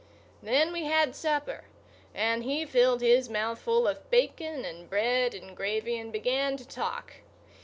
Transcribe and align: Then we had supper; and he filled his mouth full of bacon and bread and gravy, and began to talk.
Then 0.41 0.73
we 0.73 0.85
had 0.85 1.15
supper; 1.15 1.65
and 2.15 2.43
he 2.43 2.65
filled 2.65 3.01
his 3.01 3.29
mouth 3.29 3.59
full 3.59 3.87
of 3.87 4.09
bacon 4.09 4.65
and 4.65 4.89
bread 4.89 5.35
and 5.35 5.55
gravy, 5.55 5.95
and 5.99 6.11
began 6.11 6.57
to 6.57 6.67
talk. 6.67 7.17